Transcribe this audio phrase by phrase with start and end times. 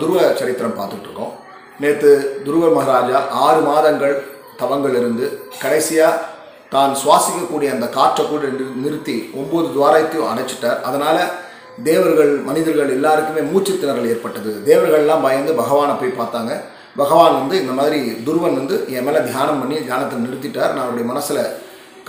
[0.00, 1.32] துருவ சரித்திரம் பார்த்துட்டு இருக்கோம்
[1.80, 2.10] நேற்று
[2.44, 4.14] துருவ மகாராஜா ஆறு மாதங்கள்
[4.56, 5.26] தவங்கள் இருந்து
[5.60, 6.20] கடைசியாக
[6.68, 11.22] தான் சுவாசிக்கக்கூடிய அந்த காற்றை கூட நிறு- நிறுத்தி ஒம்பது துவாரத்தையும் அடைச்சிட்டார் அதனால்
[11.82, 14.62] தேவர்கள் மனிதர்கள் எல்லாருக்குமே மூச்சு திணறல் ஏற்பட்டது.
[14.66, 16.52] தேவர்கள்லாம் பயந்து பகவானை போய் பார்த்தாங்க.
[16.96, 20.72] பகவான் வந்து இந்த மாதிரி துருவன் வந்து என் மேலே தியானம் பண்ணி தியானத்தை நிறுத்திட்டார்.
[20.72, 21.42] நான் அவருடைய மனசில்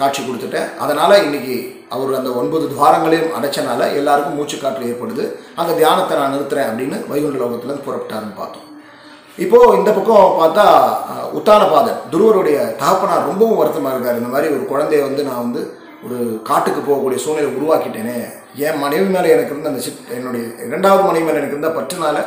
[0.01, 0.67] காட்சி கொடுத்துட்டேன்.
[0.83, 1.55] அதனால் இன்னைக்கு
[1.95, 5.23] அவர் அந்த ஒன்பது துவாரங்களையும் அடைச்சனால எல்லாருக்கும் மூச்சுக்காற்று ஏற்படுது.
[5.61, 8.67] அந்த தியானத்தை நான் நிறுத்துறேன் அப்படின்னு வைகுண்ட லோகத்துலேருந்து புறப்பட்டாருன்னு பார்த்தோம்.
[9.43, 10.65] இப்போது இந்த பக்கம் பார்த்தா
[11.37, 14.19] உத்தானபாதன் துருவருடைய தகப்பனார் ரொம்பவும் வருத்தமாக இருக்கார்.
[14.21, 15.61] இந்த மாதிரி ஒரு குழந்தைய வந்து நான் வந்து
[16.05, 16.17] ஒரு
[16.49, 18.15] காட்டுக்கு போகக்கூடிய சூழ்நிலை உருவாக்கிட்டேனே.
[18.67, 22.17] என் மனைவி மேலே எனக்கு இருந்த அந்த சித் என்னுடைய இரண்டாவது மனைவி மேலே எனக்கு இருந்த பற்றுனால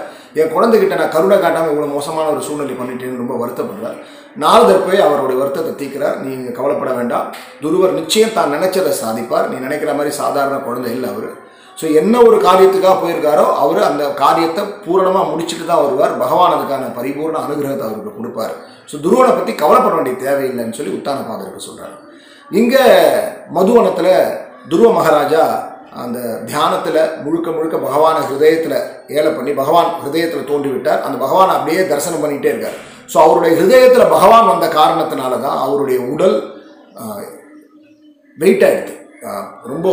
[0.40, 3.98] என் குழந்தைகிட்ட நான் கருணை காட்டாமல் இவ்வளோ மோசமான ஒரு சூழ்நிலை பண்ணிட்டேன்னு ரொம்ப வருத்தப்படுறார்.
[4.42, 6.16] நாள்தர் போய் அவருடைய வருத்தத்தை தீர்க்கிறார்.
[6.24, 7.26] நீங்கள் கவலைப்பட வேண்டாம்.
[7.64, 9.48] துருவர் நிச்சயம் தான் நினைச்சதை சாதிப்பார்.
[9.50, 11.30] நீ நினைக்கிற மாதிரி சாதாரண குழந்தை இல்லை அவர்.
[11.78, 16.12] ஸோ என்ன ஒரு காரியத்துக்காக போயிருக்காரோ அவர் அந்த காரியத்தை பூரணமாக முடிச்சுட்டு தான் வருவார்.
[16.22, 18.54] பகவான் அதுக்கான பரிபூர்ண அனுகிரகத்தை அவருக்கு கொடுப்பார்.
[18.90, 21.94] ஸோ துருவனை பற்றி கவலைப்பட வேண்டிய தேவையில்லைன்னு சொல்லி உத்தான பாதருக்கு சொல்கிறார்
[22.50, 22.84] இங்கே
[23.56, 24.14] மதுவனத்தில்
[24.72, 25.44] துருவ மகாராஜா
[26.02, 28.78] அந்த தியானத்தில் முழுக்க முழுக்க பகவானை ஹிருதயத்தில்
[29.16, 31.02] ஏழை பண்ணி பகவான் ஹிருதயத்தில் தோன்றிவிட்டார்.
[31.06, 32.78] அந்த பகவான் அப்படியே தரிசனம் பண்ணிகிட்டே இருக்கார்.
[33.12, 36.36] ஸோ அவருடைய ஹிருதயத்தில் பகவான் வந்த காரணத்தினால தான் அவருடைய உடல்
[38.38, 38.94] வெயிட் ஆகிடுது
[39.72, 39.88] ரொம்ப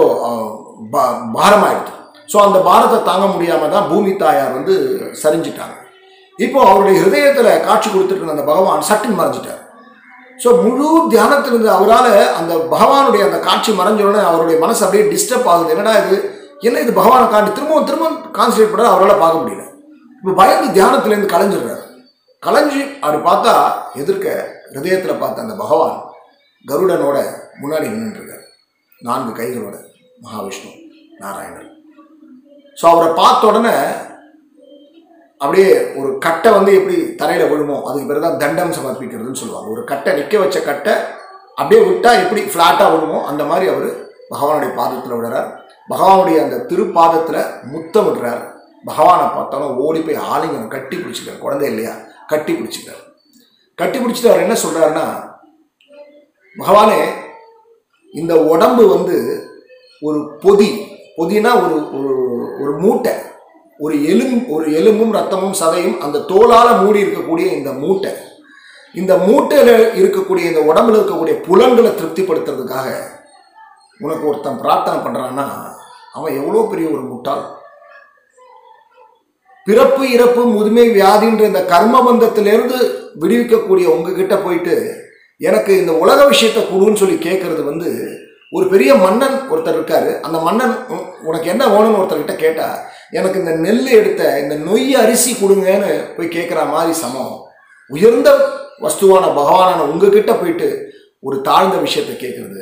[1.38, 1.94] பாரமாகிடுது
[2.32, 4.74] ஸோ அந்த பாரத்தை தாங்க முடியாமல் தான் பூமி தாயார் வந்து
[5.22, 5.76] சரிஞ்சிட்டாங்க.
[6.46, 9.62] இப்போ அவருடைய ஹிருதயத்தில் காட்சி கொடுத்துட்டு இருந்த அந்த பகவான் சட்டுன்னு மறைஞ்சிட்டார்.
[10.44, 15.74] ஸோ முழு தியானத்திலிருந்து அவரால் அந்த பகவானுடைய அந்த காட்சி மறைஞ்ச உடனே அவருடைய மனசு அப்படியே டிஸ்டர்ப் ஆகுது.
[15.74, 16.18] என்னடா இது?
[16.68, 17.52] என்ன இது பகவானை காண்டி?
[17.58, 19.64] திரும்பவும் திரும்பவும் கான்சன்ட்ரேட் பண்ண அவரால் பார்க்க முடியல.
[20.22, 21.84] இப்போ பயந்து தியானத்துலேருந்து கலைஞ்சிடுறாரு.
[22.44, 23.54] கலைஞ்சு அப்படி பார்த்தா
[24.02, 24.28] எதிர்க்க
[24.74, 25.98] ஹிருதயத்தில் பார்த்த அந்த பகவான்
[26.66, 27.18] கருடனோட
[27.62, 28.46] முன்னாடி நின்றுருக்கார்
[29.02, 29.76] நான்கு கைகளோட
[30.26, 30.72] மகாவிஷ்ணு
[31.24, 31.70] நாராயணர்.
[32.80, 33.76] ஸோ அவரை பார்த்த உடனே
[35.42, 39.70] அப்படியே ஒரு கட்டை வந்து எப்படி தரையில் விழுமோ அதுக்கு பிறகு தான் தண்டம் சமர்ப்பிக்கிறதுன்னு சொல்லுவாங்க.
[39.74, 40.94] ஒரு கட்டை நிற்க வச்ச கட்டை
[41.60, 43.90] அப்படியே விட்டால் எப்படி ஃப்ளாட்டாக விழுமோ அந்த மாதிரி அவர்
[44.34, 45.50] பகவானுடைய பாதத்தில் விடுறார்.
[45.90, 47.42] பகவானுடைய அந்த திருப்பாதத்தில்
[47.74, 48.44] முத்தம் விடுறார்.
[48.90, 51.44] பகவானை பார்த்தாலும் ஓடி போய் ஆலிங்கம் கட்டி பிடிச்சிக்கிறார்.
[51.46, 51.94] குழந்தை இல்லையா?
[52.28, 53.02] கட்டி பிடிச்சிக்கிறார்.
[53.80, 55.06] கட்டி பிடிச்சிட்டு அவர் என்ன சொல்கிறாருன்னா
[56.58, 57.02] பகவானே
[58.14, 59.18] இந்த உடம்பு வந்து
[60.02, 60.70] ஒரு பொதி
[61.18, 62.14] பொதினா ஒரு ஒரு
[62.62, 63.14] ஒரு மூட்டை.
[63.82, 68.12] ஒரு எலும் ஒரு எலும்பும் ரத்தமும் சதையும் அந்த தோலால் மூடி இருக்கக்கூடிய இந்த மூட்டை.
[68.96, 72.90] இந்த மூட்டையில் இருக்கக்கூடிய இந்த உடம்புல இருக்கக்கூடிய புலன்களை திருப்திப்படுத்துறதுக்காக
[74.00, 75.48] உனக்கு ஒருத்தன் பிரார்த்தனை பண்ணுறான்னா
[76.14, 77.44] அவன் எவ்வளோ பெரிய ஒரு முட்டாள்?
[79.68, 82.78] பிறப்பு இறப்பு முதுமை வியாதின்ற இந்த கர்ம பந்தத்திலேருந்து
[83.20, 84.76] விடுவிக்கக்கூடிய உங்ககிட்ட போயிட்டு
[85.42, 87.90] எனக்கு இந்த உலக விஷயத்தை கொடுன்னு சொல்லி கேட்கறது வந்து
[88.52, 90.12] ஒரு பெரிய மன்னன் ஒருத்தர் இருக்காரு.
[90.22, 90.74] அந்த மன்னன்
[91.28, 92.80] உனக்கு என்ன வேணும்னு ஒருத்தர்கிட்ட கேட்டால்
[93.12, 97.34] எனக்கு இந்த நெல் எடுத்த இந்த நொய் அரிசி கொடுங்கன்னு போய் கேட்குற மாதிரி சமம்.
[97.92, 98.30] உயர்ந்த
[98.82, 100.70] வஸ்துவான பகவானான உங்ககிட்ட போயிட்டு
[101.24, 102.62] ஒரு தாழ்ந்த விஷயத்தை கேட்குறது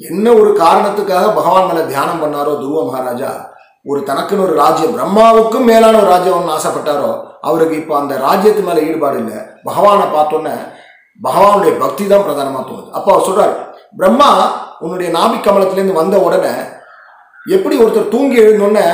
[0.00, 3.30] என்ன ஒரு காரணத்துக்காக பகவான் மேலே தியானம் பண்ணாரோ துருவ மகாராஜா?
[3.86, 7.10] ஒரு தனக்குன்னு ஒரு ராஜ்யம் பிரம்மாவுக்கும் மேலான ஒரு ராஜ்யம் ஆசைப்பட்டாரோ?
[7.40, 9.38] அவருக்கு இப்போ அந்த ராஜ்யத்து மேலே ஈடுபாடு இல்லை.
[9.64, 10.54] பகவானை பார்த்தோன்னே
[11.20, 12.88] பகவானுடைய பக்தி தான் பிரதானமாக தோணுது.
[12.90, 13.54] அப்போ அவர் சொல்கிறார்
[13.96, 14.30] பிரம்மா
[14.78, 16.54] உன்னுடைய நாபிக் கமலத்துலேருந்து வந்த உடனே
[17.46, 18.86] எப்படி ஒருத்தர் தூங்கி எழுந்தோடனே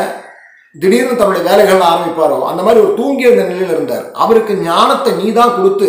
[0.74, 4.06] திடீர்னு தன்னுடைய வேலைகள் ஆரம்பிப்பாரோ அந்த மாதிரி ஒரு தூங்கி இருந்த நிலையில் இருந்தார்.
[4.24, 5.88] அவருக்கு ஞானத்தை நீ தான் கொடுத்து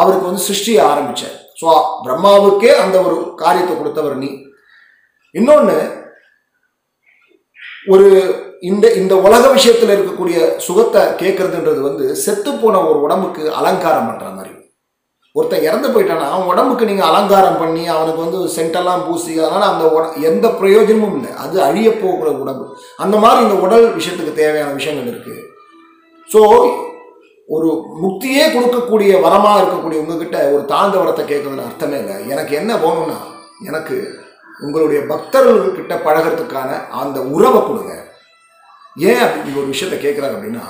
[0.00, 1.22] அவருக்கு வந்து சிருஷ்டியை ஆரம்பிச்ச
[1.60, 1.70] ஸோ
[2.04, 4.30] பிரம்மாவுக்கே அந்த ஒரு காரியத்தை கொடுத்தவர் நீ.
[5.34, 5.78] இன்னொன்று
[7.94, 8.06] ஒரு
[8.70, 14.52] இந்த இந்த உலக விஷயத்தில் இருக்கக்கூடிய சுகத்தை கேட்கறதுன்றது வந்து செத்து போன ஒரு உடம்புக்கு அலங்காரம் பண்ணுற மாதிரி.
[15.32, 20.22] ஒருத்தன் இறந்து போயிட்டானா அவன் உடம்புக்கு நீங்கள் அலங்காரம் பண்ணி அவனுக்கு வந்து சென்டெல்லாம் பூசி அதனால் அந்த உட-
[20.22, 21.32] எந்த பிரயோஜனமும் இல்லை.
[21.32, 22.76] அது அழிய போகக்கூடிய உடம்பு.
[22.96, 25.48] அந்த மாதிரி இந்த உடல் விஷயத்துக்கு தேவையான விஷயங்கள் இருக்குது
[26.32, 26.40] ஸோ
[27.46, 32.28] ஒரு முக்தியே கொடுக்கக்கூடிய வரமாக இருக்கக்கூடிய உங்ககிட்ட ஒரு தாழ்ந்த வரத்தை கேட்கறதுல அர்த்தமே இல்லை.
[32.28, 33.16] எனக்கு என்ன வேணும்னா
[33.64, 34.18] எனக்கு
[34.62, 38.04] உங்களுடைய பக்தர்கள்கிட்ட பழகிறதுக்கான அந்த உறவை கொடுங்க.
[38.96, 40.64] ஏன் அப்படி ஒரு விஷயத்த கேட்குறாங்க அப்படின்னா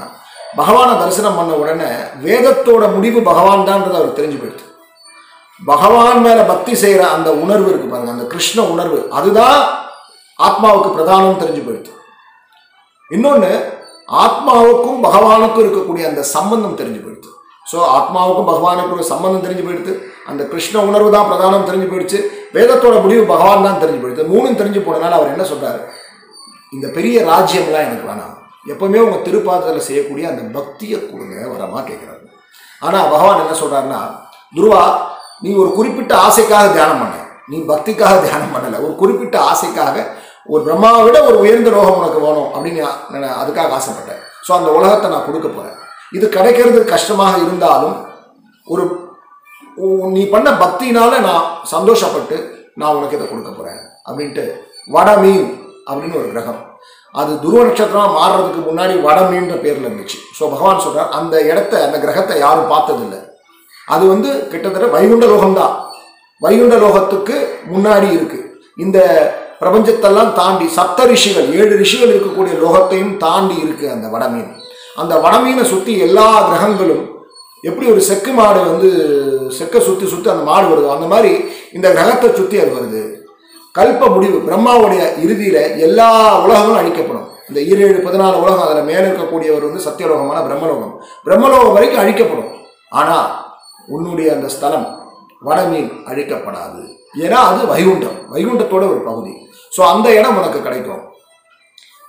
[0.57, 1.91] பகவானை தரிசனம் பண்ண உடனே
[2.25, 4.67] வேதத்தோட முடிவு பகவான் தான்ன்றது அவர் தெரிஞ்சு போயிடுது
[5.63, 9.59] பகவான் மேலே பக்தி செய்கிற அந்த உணர்வு இருக்கு பாருங்க அந்த கிருஷ்ண உணர்வு அதுதான்
[10.39, 11.93] ஆத்மாவுக்கு பிரதானம் தெரிஞ்சு போயிடுது
[13.11, 13.53] இன்னொன்று
[14.25, 17.29] ஆத்மாவுக்கும் பகவானுக்கும் இருக்கக்கூடிய அந்த சம்பந்தம் தெரிஞ்சு போயிடுது
[17.67, 19.93] ஸோ ஆத்மாவுக்கும் பகவானுக்கும் ஒரு சம்பந்தம் தெரிஞ்சு போயிடுது
[20.27, 22.19] அந்த கிருஷ்ண உணர்வு தான் பிரதானம் தெரிஞ்சு போயிடுச்சு.
[22.55, 25.81] வேதத்தோட முடிவு பகவான் தான் தெரிஞ்சு போயிடுது மூணும் தெரிஞ்சு போனதுனால அவர் என்ன சொல்கிறாரு
[26.73, 28.35] இந்த பெரிய ராஜ்யம்லாம் எனக்கு வேணாம்.
[28.67, 32.25] எப்பவுமே உங்கள் திருப்பாதத்தில் செய்யக்கூடிய அந்த பக்தியை கொடுங்க வரமா கேட்குறாரு
[32.87, 34.01] ஆனால் பகவான் என்ன சொல்கிறாருன்னா
[34.57, 34.83] துருவா
[35.45, 37.17] நீ ஒரு குறிப்பிட்ட ஆசைக்காக தியானம் பண்ண.
[37.51, 38.79] நீ பக்திக்காக தியானம் பண்ணலை.
[38.87, 39.97] ஒரு குறிப்பிட்ட ஆசைக்காக
[40.53, 42.83] ஒரு பிரம்மாவை விட ஒரு உயர்ந்த ரோகம் உனக்கு வேணும் அப்படின்னு
[43.43, 44.21] அதுக்காக ஆசைப்பட்டேன்.
[44.47, 45.79] ஸோ அந்த உலகத்தை நான் கொடுக்க போகிறேன்
[46.17, 47.97] இது கிடைக்கிறது கஷ்டமாக இருந்தாலும்
[48.67, 48.85] ஒரு
[50.17, 52.37] நீ பண்ண பக்தினால நான் சந்தோஷப்பட்டு
[52.81, 54.45] நான் உனக்கு இதை கொடுக்க போகிறேன் அப்படின்ட்டு
[54.97, 55.47] வடமீன்
[55.89, 56.61] அப்படின்னு ஒரு கிரகம்.
[57.15, 60.19] அது துருவ நட்சத்திரம் மாறுறதுக்கு முன்னாடி வடமீன்ற பேரில் இருந்துச்சு.
[60.39, 63.21] ஸோ பகவான் சொல்கிறார் அந்த இடத்த அந்த கிரகத்தை யாரும் பார்த்ததில்லை.
[63.95, 65.75] அது வந்து கிட்டத்தட்ட வைகுண்ட லோகம்தான்.
[66.43, 67.37] வைகுண்ட லோகத்துக்கு
[67.75, 68.49] முன்னாடி இருக்குது
[68.85, 68.99] இந்த
[69.63, 74.51] பிரபஞ்சத்தெல்லாம் தாண்டி சப்த ரிஷிகள் ஏழு ரிஷிகள் இருக்கக்கூடிய லோகத்தையும் தாண்டி இருக்குது அந்த வடமீன்.
[75.01, 77.05] அந்த வடமீனை சுற்றி எல்லா கிரகங்களும்
[77.65, 78.91] எப்படி ஒரு செக்கு மாடு வந்து
[79.57, 81.33] செக்கை சுற்றி சுற்றி அந்த மாடு வருதோ அந்த மாதிரி
[81.77, 83.03] இந்த கிரகத்தை சுற்றி அது வருது.
[83.79, 86.09] கல்ப முடிவு பிரம்மாவுடைய இறுதியில எல்லா
[86.45, 87.27] உலகங்களும் அழிக்கப்படும்.
[87.49, 90.95] இந்த ஈரேழு பதினாலு உலகம் அதில் மேலே இருக்கக்கூடியவர் வந்து சத்தியலோகமான பிரம்மலோகம்.
[91.27, 92.51] பிரம்மலோகம் வரைக்கும் அழிக்கப்படும்.
[93.01, 93.29] ஆனால்
[93.95, 94.87] உன்னுடைய அந்த ஸ்தலம்
[95.49, 96.83] வடமீன் அழிக்கப்படாது.
[97.25, 98.19] ஏன்னா அது வைகுண்டம்.
[98.35, 99.35] வைகுண்டத்தோட ஒரு பகுதி.
[99.77, 101.03] ஸோ அந்த இடம் உனக்கு கிடைக்கும்.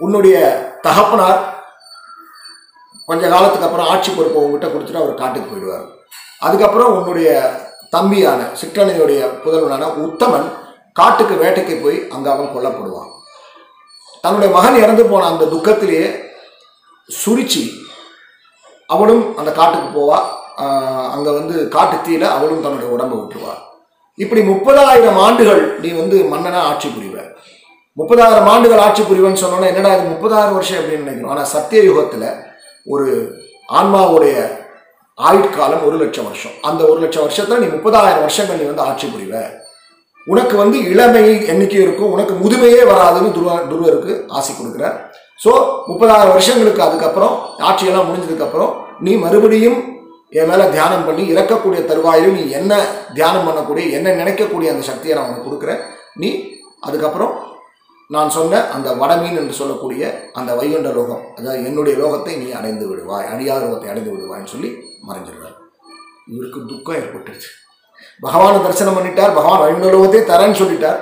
[0.05, 0.37] உன்னுடைய
[0.85, 1.41] தகப்பனார்
[3.09, 5.85] கொஞ்ச காலத்துக்கு அப்புறம் ஆட்சி பொறுப்பை உங்ககிட்ட கொடுத்துட்டு அவர் காட்டுக்கு போயிடுவார்.
[6.47, 7.29] அதுக்கப்புறம் உன்னுடைய
[7.95, 10.47] தம்பியான சிற்றனையுடைய புதல்வனான உத்தமன்
[10.99, 13.09] காட்டுக்கு வேட்டைக்கு போய் அங்கே அவன் கொல்லப்படுவான்.
[14.23, 16.07] தன்னுடைய மகன் இறந்து போன அந்த துக்கத்திலேயே
[17.09, 17.63] சுரிச்சி
[18.89, 20.19] அவளும் அந்த காட்டுக்கு போவா.
[21.15, 23.53] அங்கே வந்து காட்டு தீயில அவளும் தன்னுடைய உடம்பை விட்டுருவா
[24.19, 27.15] இப்படி முப்பதாயிரம் ஆண்டுகள் நீ வந்து மன்னனா ஆட்சி புரிவ.
[27.97, 31.33] முப்பதாயிரம் ஆண்டுகள் ஆட்சி புரிவன்னு சொன்னோன்னா என்னடா இது முப்பதாயிரம் வருஷம் அப்படின்னு நினைக்கிறோம்.
[31.35, 32.27] ஆனால் சத்திய யுகத்தில்
[32.93, 33.07] ஒரு
[33.79, 34.35] ஆன்மாவுடைய
[35.17, 36.55] ஆயுட்காலம் ஒரு லட்சம் வருஷம்.
[36.69, 39.33] அந்த ஒரு லட்சம் வருஷத்தில் நீ முப்பதாயிரம் வருஷங்கள் நீ வந்து ஆட்சி புரிவ.
[40.27, 44.97] உனக்கு வந்து இளமை எண்ணிக்கை இருக்கும் உனக்கு முதுமையே வராதுன்னு துருவ துருவருக்கு ஆசை கொடுக்குறார்.
[45.39, 45.51] ஸோ
[45.89, 47.35] முப்பதாயிரம் வருஷங்களுக்கு அதுக்கப்புறம்
[47.67, 48.73] ஆட்சியெல்லாம் முடிஞ்சதுக்கப்புறம்
[49.05, 49.79] நீ மறுபடியும்
[50.39, 52.73] என் மேலே தியானம் பண்ணி இறக்கக்கூடிய தருவாயிலும் நீ என்ன
[53.13, 55.81] தியானம் பண்ணக்கூடிய என்ன நினைக்கக்கூடிய அந்த சக்தியை நான் உனக்கு கொடுக்குறேன்.
[56.15, 56.29] நீ
[56.79, 57.33] அதுக்கப்புறம்
[58.09, 60.03] நான் சொன்ன அந்த வடமீன் என்று சொல்லக்கூடிய
[60.39, 64.69] அந்த வைகுண்ட லோகம் அதாவது என்னுடைய லோகத்தை நீ அடைந்து விடுவாய் அழியாத லோகத்தை அடைந்து விடுவாய்ன்னு சொல்லி
[65.09, 65.57] மறைஞ்சிடுவார்
[66.27, 67.49] இவருக்கு துக்கம் ஏற்பட்டுருச்சு.
[68.25, 70.99] பகவானை தரிசனம் பண்ணிட்டார் பகவான் வைகுண்ட லோகத்தை தரேன்னு சொல்லிட்டார்.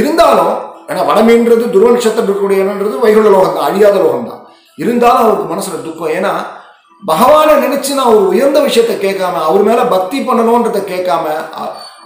[0.00, 0.54] இருந்தாலும்
[0.90, 4.42] ஏன்னா வடமீன்றது துருவ நட்சத்திரம் இருக்கக்கூடியன்றது வைகுண்ட லோகம் தான் அழியாத லோகம் தான்
[4.82, 6.14] இருந்தாலும் அவருக்கு மனசுல துக்கம்.
[6.18, 6.32] ஏன்னா
[7.02, 11.24] பகவானை நினைச்சு நான் ஒரு உயர்ந்த விஷயத்தை கேட்காம அவர் மேல பக்தி பண்ணணுன்றதை கேட்காம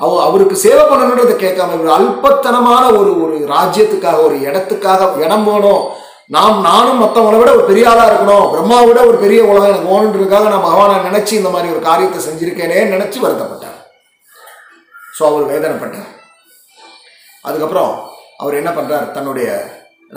[0.05, 5.83] அவ அவருக்கு சேவை பண்ணணுன்றத கேட்காம இவர் அல்பத்தனமான ஒரு ஒரு ராஜ்யத்துக்காக ஒரு இடத்துக்காக இடம் வேணும்.
[6.37, 8.47] நாம் நானும் மற்றவங்களை விட ஒரு பெரிய இருக்கணும்.
[8.53, 12.79] பிரம்மாவை விட ஒரு பெரிய உலகம் எனக்கு வேணுன்றதுக்காக நான் பகவானை நினைச்சு இந்த மாதிரி ஒரு காரியத்தை செஞ்சிருக்கேனே
[12.95, 13.68] நினைச்சு வருத்தப்பட்டேன்
[15.19, 16.11] ஸோ அவர் வேதனைப்பட்டார்.
[17.49, 17.93] அதுக்கப்புறம்
[18.43, 19.49] அவர் என்ன பண்ணுறார் தன்னுடைய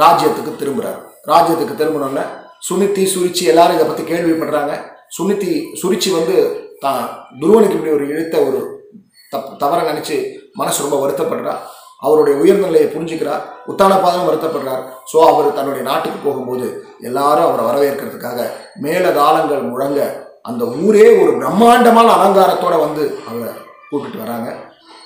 [0.02, 1.00] ராஜ்யத்துக்கு திரும்புகிறார்
[1.32, 2.26] ராஜ்யத்துக்கு திரும்பினோடனே
[2.68, 4.74] சுனித்தி சுரிச்சி எல்லாரும் இதை பற்றி கேள்விப்படுறாங்க.
[5.18, 5.52] சுனித்தி
[5.82, 6.36] சுரிச்சி வந்து
[6.84, 7.04] தான்
[7.42, 8.60] துருவனுக்கு இப்படி ஒரு இழுத்த ஒரு
[9.32, 10.16] தப் தவறை நினச்சி
[10.60, 11.54] மனசு ரொம்ப வருத்தப்படுறா.
[12.06, 14.84] அவருடைய உயர்ந்த நிலையை புரிஞ்சுக்கிறார் உத்தானபாதம் வருத்தப்படுறார்.
[15.12, 16.68] ஸோ அவர் தன்னுடைய நாட்டுக்கு போகும்போது
[17.10, 18.50] எல்லாரும் அவரை வரவேற்கிறதுக்காக
[18.86, 20.00] மேலதாளங்கள் முழங்க
[20.50, 23.52] அந்த ஊரே ஒரு பிரம்மாண்டமான அலங்காரத்தோடு வந்து அவரை
[23.90, 24.50] கூப்பிட்டு வராங்க.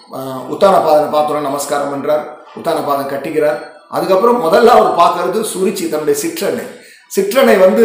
[0.05, 2.23] உத்தான உத்தானபாதனை பார்த்தோன்னே நமஸ்காரம் பண்றார்.
[2.57, 3.59] உத்தானபாதம் கட்டிக்கிறார்.
[3.95, 6.65] அதுக்கப்புறம் முதல்ல அவர் பார்க்கறது சுருச்சி தன்னுடைய சிற்றனை
[7.15, 7.83] சிற்றனை வந்து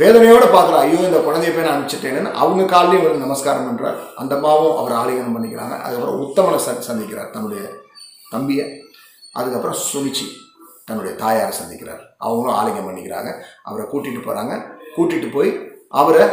[0.00, 4.74] வேதனையோடு பார்க்குறா ஐயோ இந்த குழந்தைய போய் நான் அனுப்பிச்சிட்டேன்னு அவங்க காலையும் வந்து நமஸ்காரம் பண்ணுறார் அந்த அம்மாவும்
[4.80, 5.74] அவர் ஆலிங்கனம் பண்ணிக்கிறாங்க.
[5.84, 7.62] அதுக்கப்புறம் உத்தமனை ச சந்திக்கிறார் தன்னுடைய
[8.32, 8.66] தம்பியை.
[9.38, 10.26] அதுக்கப்புறம் சுனிச்சி
[10.88, 12.02] தன்னுடைய தாயாரை சந்திக்கிறார்.
[12.24, 13.30] அவங்களும் ஆலிங்கம் பண்ணிக்கிறாங்க.
[13.68, 14.54] அவரை கூட்டிகிட்டு போகிறாங்க
[14.96, 15.50] கூட்டிகிட்டு போய்
[16.00, 16.24] அவரை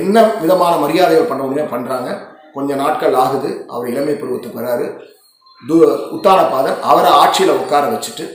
[0.00, 2.10] என்ன விதமான மரியாதைகள் பண்ண முடியுமோ பண்ணுறாங்க
[2.56, 3.64] கொஞ்ச நாட்கள் ஆகுது.
[3.68, 5.14] அவர் இளமை பருவத்துக்கு வராரு.
[5.68, 5.76] து
[6.12, 8.30] உத்தானபாதர் அவரை ஆட்சியில் உட்கார வச்சுட்டு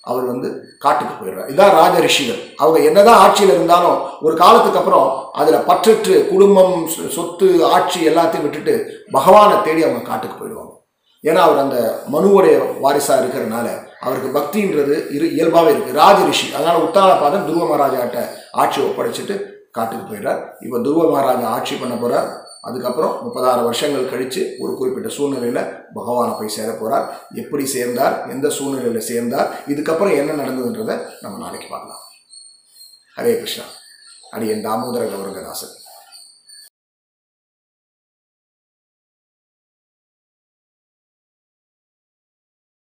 [0.00, 1.50] அவர் வந்து காட்டுக்கு போயிடுறார்.
[1.50, 2.54] இதான் ராஜ ரிஷிகள்.
[2.56, 9.04] அவங்க என்னதான் ஆட்சியில் இருந்தாலும் ஒரு காலத்துக்கு அப்புறம் அதில் பற்றுற்று குடும்பம் சொ- சொத்து ஆட்சி எல்லாத்தையும் விட்டுட்டு
[9.10, 10.72] பகவானை தேடி அவங்க காட்டுக்கு போயிடுவாங்க.
[11.22, 13.68] ஏன்னா அவர் அந்த மனுவுடைய வாரிசாக இருக்கிறதுனால
[14.00, 16.54] அவருக்கு பக்தின்றது இரு இயல்பாகவே இருக்குது ராஜ ரிஷி.
[16.54, 20.42] அதனால் உத்தானபாதன் துருவ மகாராஜாட்ட ஆட்சி ஒப்படைச்சிட்டு காட்டுக்கு போயிடுறார்.
[20.60, 26.56] இப்போ துருவ மகாராஜா ஆட்சி பண்ண போகிறார் அதுக்கப்புறம் முப்பதாறு வருஷங்கள் கழித்து ஒரு குறிப்பிட்ட சூழ்நிலையில் பகவானை போய்
[26.56, 27.06] சேர போகிறார்
[27.42, 28.14] எப்படி சேர்ந்தார்?
[28.34, 29.48] எந்த சூழ்நிலையில் சேர்ந்தார்?
[29.68, 32.02] இதுக்கப்புறம் என்ன நடந்ததுன்றதை நம்ம நாளைக்கு பார்க்கலாம்.
[33.16, 33.66] ஹரே கிருஷ்ணா.
[34.30, 35.74] அடியன் தாமோதர கௌரங்கதாசன்.